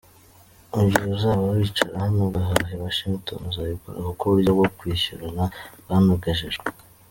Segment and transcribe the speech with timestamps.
[0.73, 5.43] Mu gihe uzaba wicara hano ugahaha i Washington uzabikora kuko uburyo bwo kwishyurana
[5.81, 6.67] bwanogejwe.